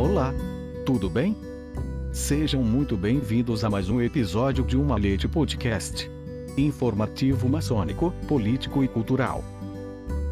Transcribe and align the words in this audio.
Olá! 0.00 0.32
Tudo 0.86 1.10
bem? 1.10 1.36
Sejam 2.10 2.64
muito 2.64 2.96
bem-vindos 2.96 3.64
a 3.64 3.68
mais 3.68 3.90
um 3.90 4.00
episódio 4.00 4.64
de 4.64 4.74
Uma 4.74 4.96
Leite 4.96 5.28
Podcast. 5.28 6.10
Informativo 6.56 7.46
maçônico, 7.50 8.10
político 8.26 8.82
e 8.82 8.88
cultural. 8.88 9.44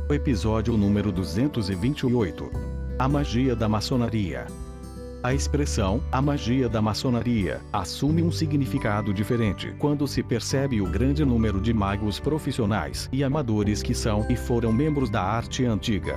Episódio 0.08 0.74
número 0.74 1.12
228. 1.12 2.50
A 2.98 3.06
magia 3.10 3.54
da 3.54 3.68
maçonaria. 3.68 4.46
A 5.22 5.34
expressão, 5.34 6.02
a 6.10 6.22
magia 6.22 6.66
da 6.66 6.80
maçonaria, 6.80 7.60
assume 7.70 8.22
um 8.22 8.32
significado 8.32 9.12
diferente 9.12 9.74
quando 9.78 10.08
se 10.08 10.22
percebe 10.22 10.80
o 10.80 10.86
grande 10.86 11.26
número 11.26 11.60
de 11.60 11.74
magos 11.74 12.18
profissionais 12.18 13.06
e 13.12 13.22
amadores 13.22 13.82
que 13.82 13.94
são 13.94 14.24
e 14.30 14.34
foram 14.34 14.72
membros 14.72 15.10
da 15.10 15.22
arte 15.22 15.66
antiga. 15.66 16.16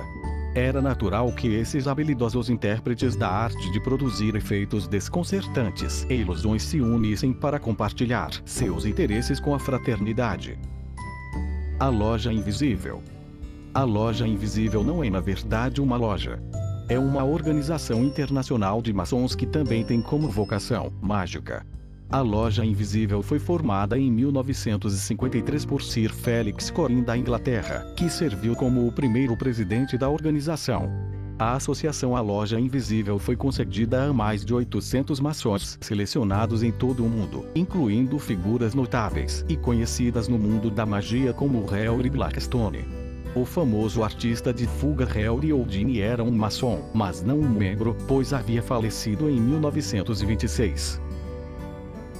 Era 0.54 0.82
natural 0.82 1.32
que 1.32 1.48
esses 1.48 1.86
habilidosos 1.86 2.50
intérpretes 2.50 3.16
da 3.16 3.28
arte 3.28 3.70
de 3.72 3.80
produzir 3.80 4.34
efeitos 4.36 4.86
desconcertantes 4.86 6.06
e 6.10 6.14
ilusões 6.14 6.62
se 6.62 6.80
unissem 6.80 7.32
para 7.32 7.58
compartilhar 7.58 8.30
seus 8.44 8.84
interesses 8.84 9.40
com 9.40 9.54
a 9.54 9.58
fraternidade. 9.58 10.58
A 11.80 11.88
loja 11.88 12.32
invisível. 12.32 13.02
A 13.72 13.82
loja 13.82 14.26
invisível 14.26 14.84
não 14.84 15.02
é 15.02 15.08
na 15.08 15.20
verdade 15.20 15.80
uma 15.80 15.96
loja 15.96 16.38
é 16.92 16.98
uma 16.98 17.24
organização 17.24 18.04
internacional 18.04 18.82
de 18.82 18.92
maçons 18.92 19.34
que 19.34 19.46
também 19.46 19.82
tem 19.82 20.02
como 20.02 20.28
vocação 20.28 20.92
mágica. 21.00 21.64
A 22.12 22.20
Loja 22.20 22.62
Invisível 22.62 23.22
foi 23.22 23.38
formada 23.38 23.98
em 23.98 24.12
1953 24.12 25.64
por 25.64 25.80
Sir 25.82 26.12
Felix 26.12 26.70
Corin 26.70 27.02
da 27.02 27.16
Inglaterra, 27.16 27.90
que 27.96 28.10
serviu 28.10 28.54
como 28.54 28.86
o 28.86 28.92
primeiro 28.92 29.34
presidente 29.34 29.96
da 29.96 30.10
organização. 30.10 30.90
A 31.38 31.54
associação 31.54 32.14
à 32.14 32.20
Loja 32.20 32.60
Invisível 32.60 33.18
foi 33.18 33.34
concedida 33.34 34.04
a 34.04 34.12
mais 34.12 34.44
de 34.44 34.52
800 34.52 35.20
maçons 35.20 35.78
selecionados 35.80 36.62
em 36.62 36.70
todo 36.70 37.02
o 37.02 37.08
mundo, 37.08 37.46
incluindo 37.54 38.18
figuras 38.18 38.74
notáveis 38.74 39.42
e 39.48 39.56
conhecidas 39.56 40.28
no 40.28 40.38
mundo 40.38 40.70
da 40.70 40.84
magia 40.84 41.32
como 41.32 41.64
Harry 41.64 42.10
Blackstone. 42.10 42.84
O 43.34 43.46
famoso 43.46 44.04
artista 44.04 44.52
de 44.52 44.66
fuga 44.66 45.06
Harry 45.06 45.50
Houdini 45.50 46.02
era 46.02 46.22
um 46.22 46.30
maçom, 46.30 46.90
mas 46.92 47.22
não 47.22 47.40
um 47.40 47.48
membro, 47.48 47.96
pois 48.06 48.34
havia 48.34 48.62
falecido 48.62 49.30
em 49.30 49.40
1926. 49.40 51.00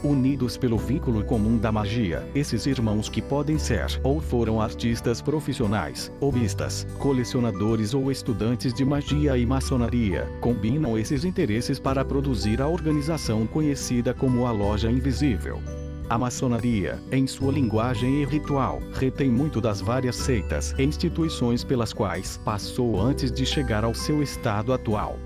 Unidos 0.04 0.56
pelo 0.56 0.76
vínculo 0.76 1.24
comum 1.24 1.56
da 1.56 1.70
magia, 1.70 2.28
esses 2.34 2.66
irmãos 2.66 3.08
que 3.08 3.22
podem 3.22 3.56
ser 3.56 3.86
ou 4.02 4.20
foram 4.20 4.60
artistas 4.60 5.22
profissionais, 5.22 6.12
hobbyistas, 6.20 6.86
colecionadores 6.98 7.94
ou 7.94 8.10
estudantes 8.10 8.74
de 8.74 8.84
magia 8.84 9.38
e 9.38 9.46
maçonaria, 9.46 10.28
combinam 10.40 10.98
esses 10.98 11.24
interesses 11.24 11.78
para 11.78 12.04
produzir 12.04 12.60
a 12.60 12.66
organização 12.66 13.46
conhecida 13.46 14.12
como 14.12 14.44
a 14.44 14.50
Loja 14.50 14.90
Invisível. 14.90 15.62
A 16.10 16.18
maçonaria, 16.18 16.98
em 17.10 17.26
sua 17.26 17.52
linguagem 17.52 18.22
e 18.22 18.26
ritual, 18.26 18.82
retém 18.92 19.30
muito 19.30 19.60
das 19.60 19.80
várias 19.80 20.16
seitas 20.16 20.74
e 20.76 20.82
instituições 20.82 21.62
pelas 21.62 21.92
quais 21.92 22.38
passou 22.44 23.00
antes 23.00 23.30
de 23.30 23.46
chegar 23.46 23.84
ao 23.84 23.94
seu 23.94 24.22
estado 24.22 24.72
atual. 24.72 25.16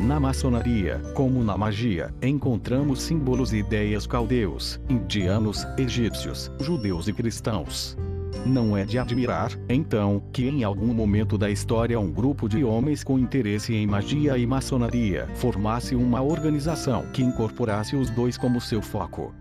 Na 0.00 0.18
maçonaria, 0.18 0.98
como 1.14 1.44
na 1.44 1.58
magia, 1.58 2.14
encontramos 2.22 3.02
símbolos 3.02 3.52
e 3.52 3.58
ideias 3.58 4.06
caldeus, 4.06 4.80
indianos, 4.88 5.66
egípcios, 5.76 6.50
judeus 6.58 7.06
e 7.06 7.12
cristãos. 7.12 7.98
Não 8.46 8.74
é 8.74 8.86
de 8.86 8.98
admirar, 8.98 9.52
então, 9.68 10.22
que 10.32 10.48
em 10.48 10.64
algum 10.64 10.94
momento 10.94 11.36
da 11.36 11.50
história 11.50 12.00
um 12.00 12.10
grupo 12.10 12.48
de 12.48 12.64
homens 12.64 13.04
com 13.04 13.18
interesse 13.18 13.74
em 13.74 13.86
magia 13.86 14.38
e 14.38 14.46
maçonaria 14.46 15.28
formasse 15.34 15.94
uma 15.94 16.22
organização 16.22 17.04
que 17.12 17.22
incorporasse 17.22 17.94
os 17.94 18.08
dois 18.08 18.38
como 18.38 18.60
seu 18.60 18.80
foco 18.80 19.34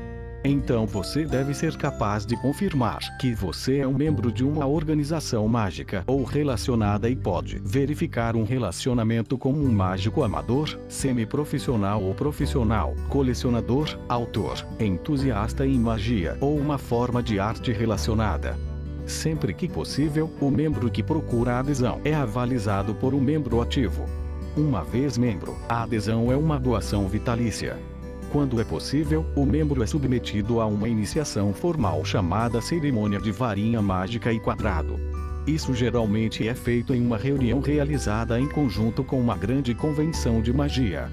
Então 0.46 0.85
você 0.85 1.25
deve 1.25 1.53
ser 1.53 1.75
capaz 1.75 2.25
de 2.25 2.40
confirmar 2.40 3.00
que 3.18 3.34
você 3.34 3.80
é 3.80 3.88
um 3.88 3.94
membro 3.94 4.31
de 4.31 4.44
uma 4.44 4.66
organização 4.66 5.46
mágica 5.50 6.03
ou 6.08 6.24
relacionada 6.24 7.09
e 7.09 7.16
pode 7.16 7.59
verificar 7.66 8.35
um 8.38 8.44
relacionamento 8.44 9.38
com 9.38 9.52
um 9.52 9.72
mágico 9.72 10.24
amador, 10.24 10.80
semi-profissional 10.88 12.02
ou 12.02 12.14
profissional, 12.14 12.96
colecionador, 13.09 13.97
autor, 14.08 14.66
entusiasta 14.80 15.66
em 15.66 15.80
magia 15.80 16.38
ou 16.40 16.58
uma 16.58 16.78
forma 16.78 17.22
de 17.22 17.38
arte 17.40 17.74
relacionada. 17.74 18.75
Sempre 19.05 19.53
que 19.53 19.67
possível, 19.67 20.31
o 20.41 20.49
membro 20.49 20.89
que 20.89 21.03
procura 21.03 21.59
adesão 21.59 22.01
é 22.03 22.13
avalizado 22.13 22.95
por 22.95 23.13
um 23.13 23.21
membro 23.21 23.61
ativo. 23.61 24.05
Uma 24.57 24.83
vez 24.83 25.17
membro, 25.17 25.55
a 25.69 25.83
adesão 25.83 26.31
é 26.31 26.35
uma 26.35 26.59
doação 26.59 27.07
vitalícia. 27.07 27.77
Quando 28.31 28.59
é 28.59 28.63
possível, 28.63 29.25
o 29.35 29.45
membro 29.45 29.83
é 29.83 29.85
submetido 29.85 30.59
a 30.59 30.66
uma 30.66 30.89
iniciação 30.89 31.53
formal 31.53 32.03
chamada 32.03 32.59
cerimônia 32.61 33.19
de 33.19 33.31
varinha 33.31 33.81
mágica 33.81 34.33
e 34.33 34.39
quadrado. 34.39 34.99
Isso 35.45 35.73
geralmente 35.75 36.47
é 36.47 36.55
feito 36.55 36.93
em 36.93 37.05
uma 37.05 37.17
reunião 37.17 37.59
realizada 37.59 38.39
em 38.39 38.49
conjunto 38.49 39.03
com 39.03 39.22
uma 39.22 39.37
grande 39.37 39.75
convenção 39.75 40.41
de 40.41 40.51
magia. 40.51 41.11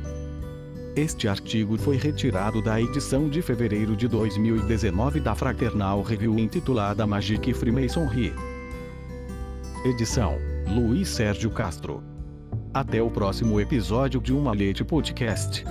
Este 0.94 1.26
artigo 1.26 1.78
foi 1.78 1.96
retirado 1.96 2.60
da 2.60 2.78
edição 2.78 3.26
de 3.26 3.40
fevereiro 3.40 3.96
de 3.96 4.06
2019 4.06 5.20
da 5.20 5.34
Fraternal 5.34 6.02
Review 6.02 6.38
intitulada 6.38 7.06
Magic 7.06 7.54
Freemasonry. 7.54 8.34
Edição: 9.86 10.36
Luiz 10.68 11.08
Sérgio 11.08 11.50
Castro. 11.50 12.02
Até 12.74 13.02
o 13.02 13.10
próximo 13.10 13.58
episódio 13.58 14.20
de 14.20 14.34
Uma 14.34 14.52
Leite 14.52 14.84
Podcast. 14.84 15.64